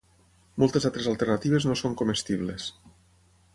[0.63, 2.69] Moltes altres alternatives no són comestibles.